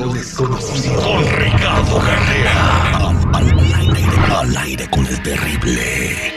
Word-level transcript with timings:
lo 0.00 0.12
desconocido. 0.12 1.00
Con 1.02 1.22
Ricardo 1.22 1.98
Carrera. 1.98 3.08
Al, 3.34 3.46
aire, 3.74 4.00
al 4.34 4.56
aire 4.56 4.88
con 4.90 5.06
el 5.06 5.22
terrible. 5.22 6.32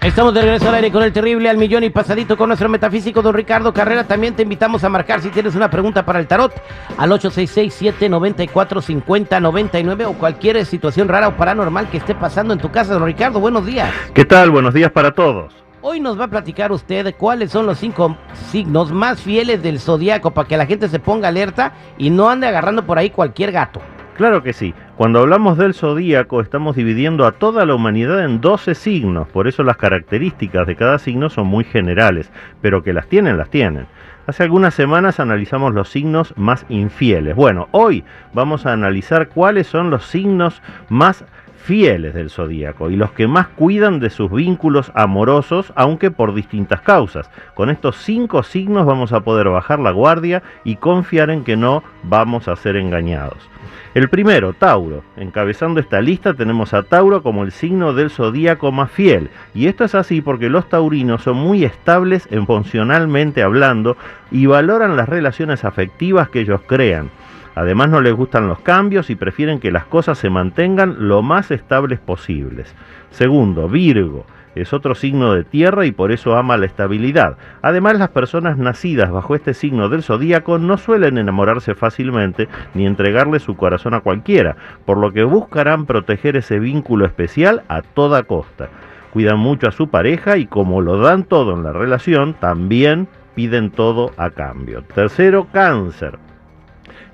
Estamos 0.00 0.34
de 0.34 0.42
regreso 0.42 0.68
al 0.68 0.74
aire 0.74 0.92
con 0.92 1.02
el 1.02 1.10
terrible 1.12 1.48
al 1.48 1.56
millón 1.56 1.82
y 1.84 1.90
pasadito 1.90 2.36
con 2.36 2.48
nuestro 2.48 2.68
metafísico 2.68 3.22
don 3.22 3.34
Ricardo 3.34 3.72
Carrera. 3.72 4.04
También 4.04 4.34
te 4.34 4.42
invitamos 4.42 4.82
a 4.84 4.88
marcar 4.88 5.20
si 5.20 5.28
tienes 5.30 5.54
una 5.54 5.70
pregunta 5.70 6.04
para 6.04 6.18
el 6.20 6.26
tarot 6.26 6.52
al 6.96 7.10
866-794-5099 7.10 10.06
o 10.06 10.14
cualquier 10.14 10.66
situación 10.66 11.08
rara 11.08 11.28
o 11.28 11.36
paranormal 11.36 11.88
que 11.90 11.98
esté 11.98 12.14
pasando 12.14 12.54
en 12.54 12.60
tu 12.60 12.70
casa. 12.70 12.94
Don 12.94 13.04
Ricardo, 13.04 13.40
buenos 13.40 13.66
días. 13.66 13.92
¿Qué 14.12 14.24
tal? 14.24 14.50
Buenos 14.50 14.74
días 14.74 14.90
para 14.90 15.12
todos. 15.12 15.63
Hoy 15.86 16.00
nos 16.00 16.18
va 16.18 16.24
a 16.24 16.28
platicar 16.28 16.72
usted 16.72 17.14
cuáles 17.18 17.50
son 17.50 17.66
los 17.66 17.76
cinco 17.76 18.16
signos 18.50 18.90
más 18.90 19.20
fieles 19.20 19.62
del 19.62 19.78
zodiaco 19.78 20.30
para 20.30 20.48
que 20.48 20.56
la 20.56 20.64
gente 20.64 20.88
se 20.88 20.98
ponga 20.98 21.28
alerta 21.28 21.74
y 21.98 22.08
no 22.08 22.30
ande 22.30 22.46
agarrando 22.46 22.86
por 22.86 22.96
ahí 22.96 23.10
cualquier 23.10 23.52
gato. 23.52 23.82
Claro 24.16 24.42
que 24.42 24.54
sí. 24.54 24.72
Cuando 24.96 25.18
hablamos 25.18 25.58
del 25.58 25.74
zodíaco 25.74 26.40
estamos 26.40 26.74
dividiendo 26.74 27.26
a 27.26 27.32
toda 27.32 27.66
la 27.66 27.74
humanidad 27.74 28.24
en 28.24 28.40
12 28.40 28.74
signos, 28.74 29.28
por 29.28 29.46
eso 29.46 29.62
las 29.62 29.76
características 29.76 30.66
de 30.66 30.74
cada 30.74 30.98
signo 30.98 31.28
son 31.28 31.48
muy 31.48 31.64
generales, 31.64 32.32
pero 32.62 32.82
que 32.82 32.94
las 32.94 33.06
tienen, 33.06 33.36
las 33.36 33.50
tienen. 33.50 33.86
Hace 34.26 34.42
algunas 34.42 34.72
semanas 34.72 35.20
analizamos 35.20 35.74
los 35.74 35.90
signos 35.90 36.32
más 36.38 36.64
infieles. 36.70 37.36
Bueno, 37.36 37.68
hoy 37.72 38.04
vamos 38.32 38.64
a 38.64 38.72
analizar 38.72 39.28
cuáles 39.28 39.66
son 39.66 39.90
los 39.90 40.06
signos 40.06 40.62
más 40.88 41.26
fieles 41.64 42.12
del 42.12 42.28
zodíaco 42.28 42.90
y 42.90 42.96
los 42.96 43.12
que 43.12 43.26
más 43.26 43.48
cuidan 43.48 43.98
de 43.98 44.10
sus 44.10 44.30
vínculos 44.30 44.92
amorosos, 44.94 45.72
aunque 45.76 46.10
por 46.10 46.34
distintas 46.34 46.82
causas. 46.82 47.30
Con 47.54 47.70
estos 47.70 47.96
cinco 47.96 48.42
signos 48.42 48.84
vamos 48.84 49.12
a 49.14 49.20
poder 49.20 49.48
bajar 49.48 49.78
la 49.78 49.90
guardia 49.90 50.42
y 50.62 50.76
confiar 50.76 51.30
en 51.30 51.42
que 51.42 51.56
no 51.56 51.82
vamos 52.02 52.48
a 52.48 52.56
ser 52.56 52.76
engañados. 52.76 53.48
El 53.94 54.10
primero, 54.10 54.52
Tauro. 54.52 55.04
Encabezando 55.16 55.80
esta 55.80 56.02
lista 56.02 56.34
tenemos 56.34 56.74
a 56.74 56.82
Tauro 56.82 57.22
como 57.22 57.44
el 57.44 57.52
signo 57.52 57.94
del 57.94 58.10
zodíaco 58.10 58.70
más 58.70 58.90
fiel. 58.90 59.30
Y 59.54 59.68
esto 59.68 59.84
es 59.84 59.94
así 59.94 60.20
porque 60.20 60.50
los 60.50 60.68
taurinos 60.68 61.22
son 61.22 61.36
muy 61.38 61.64
estables 61.64 62.28
emocionalmente 62.30 63.42
hablando 63.42 63.96
y 64.30 64.46
valoran 64.46 64.96
las 64.96 65.08
relaciones 65.08 65.64
afectivas 65.64 66.28
que 66.28 66.40
ellos 66.40 66.60
crean. 66.66 67.10
Además 67.54 67.88
no 67.88 68.00
les 68.00 68.14
gustan 68.14 68.48
los 68.48 68.60
cambios 68.60 69.10
y 69.10 69.14
prefieren 69.14 69.60
que 69.60 69.70
las 69.70 69.84
cosas 69.84 70.18
se 70.18 70.30
mantengan 70.30 71.08
lo 71.08 71.22
más 71.22 71.50
estables 71.50 72.00
posibles. 72.00 72.74
Segundo, 73.10 73.68
Virgo 73.68 74.26
es 74.54 74.72
otro 74.72 74.94
signo 74.94 75.34
de 75.34 75.44
tierra 75.44 75.84
y 75.86 75.92
por 75.92 76.12
eso 76.12 76.36
ama 76.36 76.56
la 76.56 76.66
estabilidad. 76.66 77.36
Además, 77.62 77.98
las 77.98 78.10
personas 78.10 78.56
nacidas 78.56 79.10
bajo 79.10 79.34
este 79.34 79.54
signo 79.54 79.88
del 79.88 80.02
zodíaco 80.02 80.58
no 80.58 80.78
suelen 80.78 81.18
enamorarse 81.18 81.74
fácilmente 81.74 82.48
ni 82.74 82.86
entregarle 82.86 83.40
su 83.40 83.56
corazón 83.56 83.94
a 83.94 84.00
cualquiera, 84.00 84.56
por 84.84 84.98
lo 84.98 85.12
que 85.12 85.24
buscarán 85.24 85.86
proteger 85.86 86.36
ese 86.36 86.58
vínculo 86.58 87.06
especial 87.06 87.62
a 87.68 87.82
toda 87.82 88.22
costa. 88.24 88.68
Cuidan 89.12 89.38
mucho 89.38 89.68
a 89.68 89.72
su 89.72 89.88
pareja 89.88 90.36
y 90.36 90.46
como 90.46 90.80
lo 90.80 90.98
dan 90.98 91.24
todo 91.24 91.54
en 91.54 91.62
la 91.62 91.72
relación, 91.72 92.34
también 92.34 93.08
piden 93.34 93.70
todo 93.70 94.12
a 94.16 94.30
cambio. 94.30 94.82
Tercero, 94.82 95.46
cáncer. 95.52 96.18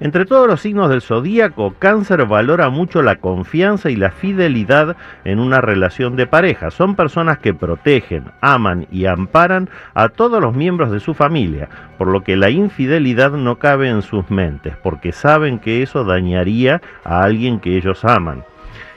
Entre 0.00 0.25
todos 0.25 0.49
los 0.49 0.62
signos 0.62 0.88
del 0.88 1.03
zodíaco, 1.03 1.75
Cáncer 1.78 2.25
valora 2.25 2.71
mucho 2.71 3.03
la 3.03 3.16
confianza 3.16 3.91
y 3.91 3.97
la 3.97 4.11
fidelidad 4.11 4.97
en 5.25 5.38
una 5.38 5.61
relación 5.61 6.16
de 6.16 6.27
pareja. 6.27 6.71
Son 6.71 6.97
personas 6.97 7.38
que 7.38 7.53
protegen, 7.53 8.25
aman 8.41 8.87
y 8.91 9.05
amparan 9.05 9.69
a 9.93 10.09
todos 10.09 10.41
los 10.41 10.55
miembros 10.55 10.91
de 10.91 11.00
su 11.00 11.12
familia, 11.12 11.69
por 11.99 12.09
lo 12.09 12.25
que 12.25 12.37
la 12.37 12.49
infidelidad 12.49 13.33
no 13.33 13.59
cabe 13.59 13.91
en 13.91 14.00
sus 14.00 14.31
mentes, 14.31 14.75
porque 14.83 15.12
saben 15.12 15.59
que 15.59 15.83
eso 15.83 16.03
dañaría 16.05 16.81
a 17.05 17.22
alguien 17.22 17.60
que 17.60 17.77
ellos 17.77 18.03
aman. 18.06 18.43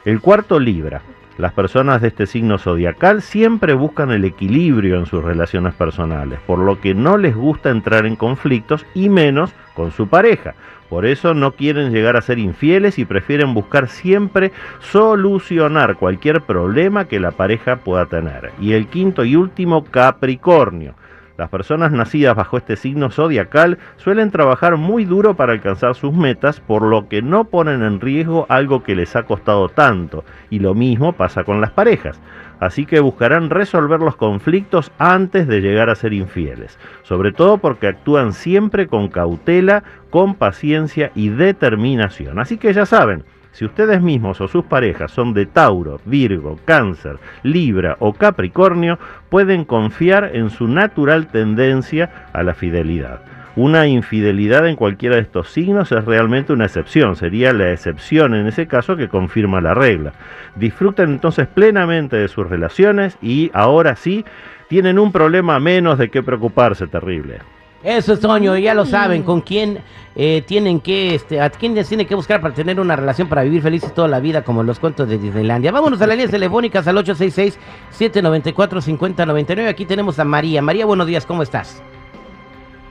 El 0.06 0.22
cuarto 0.22 0.58
Libra. 0.58 1.02
Las 1.38 1.53
personas 1.53 2.01
de 2.01 2.09
este 2.09 2.27
signo 2.27 2.59
zodiacal 2.59 3.23
siempre 3.23 3.73
buscan 3.73 4.11
el 4.11 4.23
equilibrio 4.23 4.99
en 4.99 5.07
sus 5.07 5.23
relaciones 5.23 5.73
personales, 5.73 6.39
por 6.45 6.59
lo 6.59 6.79
que 6.79 6.94
no 6.94 7.17
les 7.17 7.35
gusta 7.35 7.71
entrar 7.71 8.05
en 8.05 8.16
conflictos 8.16 8.85
y 8.94 9.09
menos 9.09 9.51
con 9.73 9.91
su 9.91 10.07
pareja. 10.07 10.53
Por 10.89 11.07
eso 11.07 11.33
no 11.33 11.53
quieren 11.53 11.91
llegar 11.91 12.17
a 12.17 12.21
ser 12.21 12.38
infieles 12.38 12.99
y 12.99 13.05
prefieren 13.05 13.55
buscar 13.55 13.88
siempre 13.88 14.51
solucionar 14.79 15.95
cualquier 15.95 16.41
problema 16.41 17.05
que 17.05 17.19
la 17.19 17.31
pareja 17.31 17.77
pueda 17.77 18.05
tener. 18.05 18.51
Y 18.59 18.73
el 18.73 18.85
quinto 18.85 19.25
y 19.25 19.35
último, 19.35 19.85
Capricornio. 19.85 20.94
Las 21.35 21.49
personas 21.49 21.91
nacidas 21.91 22.35
bajo 22.35 22.57
este 22.57 22.75
signo 22.75 23.09
zodiacal 23.09 23.79
suelen 23.97 24.29
trabajar 24.29 24.77
muy 24.77 25.03
duro 25.03 25.33
para 25.35 25.53
alcanzar 25.53 25.95
sus 25.95 26.13
metas, 26.13 26.59
por 26.59 26.83
lo 26.83 27.09
que 27.09 27.23
no 27.23 27.45
ponen 27.45 27.81
en 27.81 27.99
riesgo 27.99 28.45
algo 28.49 28.83
que 28.83 28.95
les 28.95 29.16
ha 29.16 29.23
costado 29.23 29.67
tanto, 29.69 30.23
y 30.51 30.59
lo 30.59 30.75
mismo 30.75 31.13
pasa 31.13 31.44
con 31.44 31.59
las 31.59 31.71
parejas. 31.71 32.21
Así 32.59 32.85
que 32.85 32.99
buscarán 32.99 33.49
resolver 33.49 33.99
los 33.99 34.16
conflictos 34.16 34.91
antes 34.99 35.47
de 35.47 35.61
llegar 35.61 35.89
a 35.89 35.95
ser 35.95 36.13
infieles, 36.13 36.77
sobre 37.01 37.31
todo 37.31 37.57
porque 37.57 37.88
actúan 37.88 38.31
siempre 38.33 38.88
con 38.88 39.07
cautela, 39.07 39.83
con 40.11 40.35
paciencia 40.35 41.11
y 41.15 41.29
determinación. 41.29 42.38
Así 42.38 42.57
que 42.57 42.71
ya 42.73 42.85
saben, 42.85 43.23
si 43.53 43.66
ustedes 43.66 44.02
mismos 44.02 44.41
o 44.41 44.47
sus 44.47 44.66
parejas 44.66 45.12
son 45.12 45.34
de 45.34 45.46
Tauro, 45.46 46.02
Virgo, 46.06 46.59
Cáncer, 46.66 47.18
Libra 47.44 47.96
o 48.00 48.14
Capricornio, 48.14 49.00
pueden 49.30 49.64
confiar 49.64 50.31
en 50.34 50.50
su 50.50 50.68
natural 50.68 51.28
tendencia 51.28 52.28
a 52.34 52.44
la 52.44 52.56
fidelidad. 52.56 53.22
Una 53.56 53.86
infidelidad 53.86 54.68
en 54.68 54.75
cualquiera 54.75 55.16
de 55.16 55.22
estos 55.22 55.52
signos 55.52 55.92
es 55.92 56.03
realmente 56.06 56.53
una 56.53 56.66
excepción, 56.66 57.16
sería 57.16 57.53
la 57.53 57.72
excepción 57.72 58.34
en 58.34 58.47
ese 58.47 58.66
caso 58.66 58.97
que 58.97 59.08
confirma 59.08 59.62
la 59.62 59.75
regla. 59.75 60.13
Disfruten 60.56 61.12
entonces 61.12 61.47
plenamente 61.47 62.18
de 62.18 62.28
sus 62.30 62.50
relaciones 62.50 63.16
y 63.22 63.52
ahora 63.53 63.96
sí 63.96 64.25
tienen 64.68 64.97
un 64.97 65.12
problema 65.12 65.59
menos 65.59 66.00
de 66.00 66.09
qué 66.09 66.24
preocuparse 66.24 66.88
terrible. 66.88 67.42
Eso 67.83 68.13
es 68.13 68.21
Toño, 68.21 68.57
ya 68.57 68.73
lo 68.73 68.85
saben, 68.85 69.23
con 69.23 69.41
quién 69.41 69.79
eh, 70.16 70.41
tienen 70.45 70.79
que, 70.79 71.16
este, 71.16 71.41
a 71.41 71.49
quién 71.49 71.75
les 71.75 71.89
tiene 71.89 72.05
que 72.05 72.16
buscar 72.16 72.39
para 72.39 72.53
tener 72.53 72.79
una 72.79 72.95
relación 72.95 73.27
para 73.27 73.44
vivir 73.44 73.61
felices 73.61 73.94
toda 73.94 74.07
la 74.07 74.21
vida, 74.21 74.44
como 74.44 74.61
en 74.61 74.67
los 74.67 74.79
cuentos 74.79 75.09
de 75.09 75.17
Disneylandia. 75.17 75.73
Vámonos 75.73 76.01
a 76.01 76.07
las 76.07 76.16
líneas 76.16 76.31
telefónicas 76.31 76.88
al 76.88 76.95
866-794-5099. 76.97 79.67
Aquí 79.67 79.83
tenemos 79.85 80.17
a 80.17 80.23
María. 80.23 80.61
María, 80.61 80.85
buenos 80.85 81.07
días, 81.07 81.25
¿cómo 81.25 81.44
estás? 81.44 81.83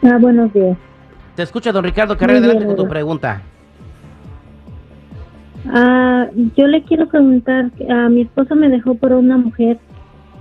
Ah, 0.03 0.19
buenos 0.21 0.53
días. 0.53 0.77
Te 1.37 1.43
escucha 1.43 1.73
don 1.73 1.85
Ricardo 1.85 2.19
Carrera, 2.19 2.41
adelante 2.41 2.67
con 2.67 2.77
tu 2.77 2.87
pregunta. 2.87 3.41
Ah, 5.71 6.27
yo 6.57 6.67
le 6.67 6.83
quiero 6.83 7.09
preguntar, 7.09 7.71
a 7.89 8.11
mi 8.11 8.21
esposo 8.23 8.57
me 8.57 8.69
dejó 8.69 8.97
por 8.97 9.13
una 9.13 9.37
mujer. 9.39 9.79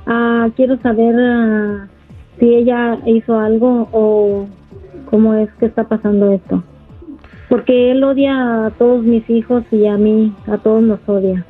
Ah, 0.07 0.49
quiero 0.57 0.77
saber 0.81 1.15
ah, 1.17 1.87
si 2.39 2.55
ella 2.55 2.99
hizo 3.05 3.39
algo 3.39 3.87
o 3.91 4.47
cómo 5.09 5.33
es 5.35 5.49
que 5.59 5.65
está 5.65 5.83
pasando 5.83 6.31
esto. 6.31 6.63
Porque 7.49 7.91
él 7.91 8.03
odia 8.03 8.67
a 8.67 8.71
todos 8.71 9.03
mis 9.03 9.29
hijos 9.29 9.63
y 9.71 9.85
a 9.85 9.97
mí, 9.97 10.33
a 10.47 10.57
todos 10.57 10.81
nos 10.81 10.99
odia. 11.07 11.45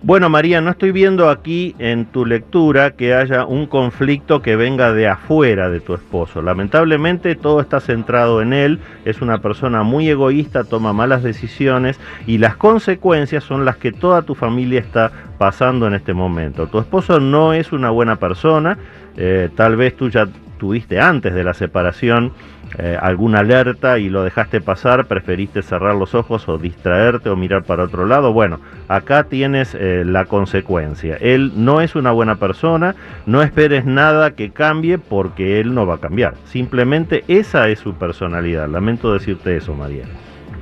Bueno, 0.00 0.28
María, 0.28 0.60
no 0.60 0.70
estoy 0.70 0.92
viendo 0.92 1.28
aquí 1.28 1.74
en 1.80 2.06
tu 2.06 2.24
lectura 2.24 2.92
que 2.92 3.14
haya 3.14 3.44
un 3.44 3.66
conflicto 3.66 4.42
que 4.42 4.54
venga 4.54 4.92
de 4.92 5.08
afuera 5.08 5.70
de 5.70 5.80
tu 5.80 5.92
esposo. 5.92 6.40
Lamentablemente 6.40 7.34
todo 7.34 7.60
está 7.60 7.80
centrado 7.80 8.40
en 8.40 8.52
él, 8.52 8.78
es 9.04 9.20
una 9.20 9.38
persona 9.38 9.82
muy 9.82 10.08
egoísta, 10.08 10.62
toma 10.62 10.92
malas 10.92 11.24
decisiones 11.24 11.98
y 12.28 12.38
las 12.38 12.56
consecuencias 12.56 13.42
son 13.42 13.64
las 13.64 13.76
que 13.76 13.90
toda 13.90 14.22
tu 14.22 14.36
familia 14.36 14.78
está 14.78 15.10
pasando 15.36 15.88
en 15.88 15.94
este 15.94 16.14
momento. 16.14 16.68
Tu 16.68 16.78
esposo 16.78 17.18
no 17.18 17.52
es 17.52 17.72
una 17.72 17.90
buena 17.90 18.16
persona, 18.16 18.78
eh, 19.16 19.50
tal 19.56 19.74
vez 19.74 19.96
tú 19.96 20.10
ya 20.10 20.28
tuviste 20.58 21.00
antes 21.00 21.34
de 21.34 21.42
la 21.42 21.54
separación 21.54 22.32
eh, 22.76 22.98
alguna 23.00 23.38
alerta 23.38 23.98
y 23.98 24.10
lo 24.10 24.22
dejaste 24.22 24.60
pasar, 24.60 25.06
preferiste 25.06 25.62
cerrar 25.62 25.94
los 25.94 26.14
ojos 26.14 26.46
o 26.48 26.58
distraerte 26.58 27.30
o 27.30 27.36
mirar 27.36 27.64
para 27.64 27.84
otro 27.84 28.04
lado. 28.04 28.34
Bueno, 28.34 28.60
acá 28.88 29.24
tienes 29.24 29.74
eh, 29.74 29.97
la 30.04 30.24
consecuencia. 30.24 31.16
Él 31.20 31.52
no 31.56 31.80
es 31.80 31.94
una 31.94 32.12
buena 32.12 32.36
persona, 32.36 32.94
no 33.26 33.42
esperes 33.42 33.84
nada 33.84 34.32
que 34.32 34.50
cambie 34.50 34.98
porque 34.98 35.60
él 35.60 35.74
no 35.74 35.86
va 35.86 35.94
a 35.94 35.98
cambiar. 35.98 36.34
Simplemente 36.44 37.24
esa 37.28 37.68
es 37.68 37.78
su 37.78 37.94
personalidad. 37.94 38.68
Lamento 38.68 39.12
decirte 39.12 39.56
eso, 39.56 39.74
María. 39.74 40.04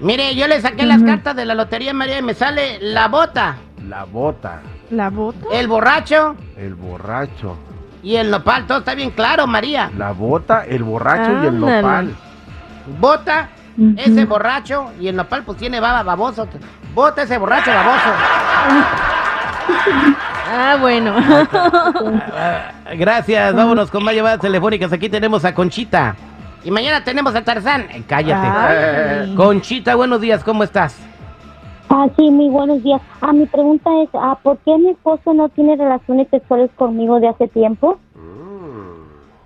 Mire, 0.00 0.34
yo 0.34 0.46
le 0.46 0.60
saqué 0.60 0.84
las 0.84 1.02
cartas 1.02 1.34
de 1.36 1.46
la 1.46 1.54
lotería, 1.54 1.94
María, 1.94 2.18
y 2.18 2.22
me 2.22 2.34
sale 2.34 2.78
la 2.80 3.08
bota. 3.08 3.56
La 3.88 4.04
bota. 4.04 4.60
¿La 4.90 5.10
bota? 5.10 5.46
El 5.52 5.68
borracho. 5.68 6.36
El 6.56 6.74
borracho. 6.74 7.56
Y 8.02 8.16
el 8.16 8.30
nopal, 8.30 8.66
todo 8.66 8.78
está 8.78 8.94
bien 8.94 9.10
claro, 9.10 9.46
María. 9.46 9.90
La 9.96 10.12
bota, 10.12 10.64
el 10.64 10.84
borracho 10.84 11.42
y 11.42 11.46
el 11.46 11.58
nopal. 11.58 12.14
Bota, 13.00 13.48
ese 13.96 14.24
borracho 14.24 14.92
y 15.00 15.08
el 15.08 15.16
nopal 15.16 15.42
pues 15.44 15.58
tiene 15.58 15.80
baba 15.80 16.02
baboso. 16.02 16.46
Bota 16.94 17.22
ese 17.22 17.38
borracho 17.38 17.70
baboso. 17.70 18.10
Ah, 20.48 20.76
bueno. 20.80 21.14
Gracias, 22.96 23.54
vámonos 23.54 23.90
con 23.90 24.04
más 24.04 24.14
llamadas 24.14 24.40
telefónicas. 24.40 24.92
Aquí 24.92 25.08
tenemos 25.08 25.44
a 25.44 25.54
Conchita. 25.54 26.14
Y 26.64 26.70
mañana 26.70 27.04
tenemos 27.04 27.34
a 27.34 27.44
Tarzán. 27.44 27.82
Eh, 27.90 28.02
cállate. 28.06 28.46
Ay. 28.46 29.34
Conchita, 29.34 29.94
buenos 29.94 30.20
días, 30.20 30.42
¿cómo 30.44 30.64
estás? 30.64 30.96
Ah, 31.88 32.06
sí, 32.16 32.30
muy 32.30 32.48
buenos 32.48 32.82
días. 32.82 33.00
Ah, 33.20 33.32
mi 33.32 33.46
pregunta 33.46 33.90
es, 34.02 34.08
ah, 34.14 34.36
¿por 34.42 34.58
qué 34.58 34.76
mi 34.76 34.90
esposo 34.90 35.32
no 35.34 35.48
tiene 35.50 35.76
relaciones 35.76 36.26
sexuales 36.30 36.70
conmigo 36.76 37.20
de 37.20 37.28
hace 37.28 37.48
tiempo? 37.48 37.98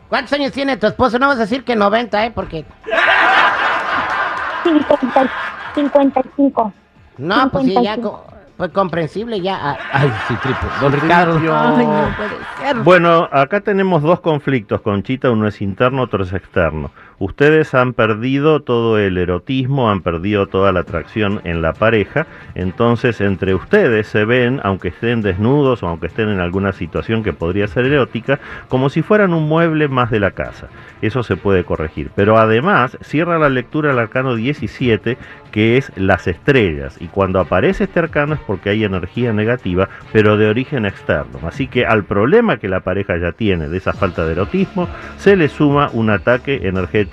¿Cuántos 0.08 0.32
años 0.32 0.52
tiene 0.52 0.76
tu 0.76 0.86
esposo? 0.86 1.18
No 1.18 1.28
vas 1.28 1.36
a 1.36 1.40
decir 1.42 1.64
que 1.64 1.76
90, 1.76 2.26
¿eh? 2.26 2.32
Porque... 2.34 2.64
50, 4.64 5.30
55. 5.74 6.72
No, 7.18 7.50
pues 7.50 7.64
sí, 7.64 7.74
ya... 7.74 7.94
55. 7.96 8.10
co- 8.10 8.24
Pues 8.60 8.72
comprensible 8.72 9.40
ya. 9.40 9.58
ah, 9.58 9.78
Ay, 9.90 10.12
sí, 10.28 10.34
triple. 10.42 10.68
Don 10.82 10.92
Ricardo. 10.92 11.32
Ay, 11.38 11.86
no 11.86 12.14
puede 12.14 12.30
ser. 12.58 12.76
Bueno, 12.82 13.26
acá 13.32 13.62
tenemos 13.62 14.02
dos 14.02 14.20
conflictos, 14.20 14.82
Conchita, 14.82 15.30
uno 15.30 15.48
es 15.48 15.62
interno, 15.62 16.02
otro 16.02 16.24
es 16.24 16.32
externo. 16.34 16.90
Ustedes 17.20 17.74
han 17.74 17.92
perdido 17.92 18.60
todo 18.60 18.98
el 18.98 19.18
erotismo, 19.18 19.90
han 19.90 20.00
perdido 20.00 20.46
toda 20.46 20.72
la 20.72 20.80
atracción 20.80 21.42
en 21.44 21.60
la 21.60 21.74
pareja, 21.74 22.26
entonces 22.54 23.20
entre 23.20 23.54
ustedes 23.54 24.06
se 24.06 24.24
ven, 24.24 24.58
aunque 24.64 24.88
estén 24.88 25.20
desnudos 25.20 25.82
o 25.82 25.88
aunque 25.88 26.06
estén 26.06 26.30
en 26.30 26.40
alguna 26.40 26.72
situación 26.72 27.22
que 27.22 27.34
podría 27.34 27.68
ser 27.68 27.84
erótica, 27.84 28.40
como 28.68 28.88
si 28.88 29.02
fueran 29.02 29.34
un 29.34 29.46
mueble 29.46 29.88
más 29.88 30.10
de 30.10 30.18
la 30.18 30.30
casa. 30.30 30.68
Eso 31.02 31.22
se 31.22 31.36
puede 31.36 31.62
corregir. 31.62 32.10
Pero 32.16 32.38
además 32.38 32.96
cierra 33.02 33.38
la 33.38 33.50
lectura 33.50 33.90
el 33.90 33.98
arcano 33.98 34.34
17, 34.34 35.18
que 35.52 35.76
es 35.76 35.92
las 35.96 36.26
estrellas. 36.26 36.96
Y 37.00 37.08
cuando 37.08 37.38
aparece 37.38 37.84
este 37.84 38.00
arcano 38.00 38.32
es 38.32 38.40
porque 38.40 38.70
hay 38.70 38.84
energía 38.84 39.34
negativa, 39.34 39.90
pero 40.10 40.38
de 40.38 40.48
origen 40.48 40.86
externo. 40.86 41.40
Así 41.46 41.66
que 41.66 41.84
al 41.84 42.04
problema 42.04 42.56
que 42.56 42.68
la 42.68 42.80
pareja 42.80 43.18
ya 43.18 43.32
tiene 43.32 43.68
de 43.68 43.76
esa 43.76 43.92
falta 43.92 44.24
de 44.24 44.32
erotismo, 44.32 44.88
se 45.18 45.36
le 45.36 45.48
suma 45.48 45.90
un 45.92 46.08
ataque 46.08 46.60
energético 46.62 47.09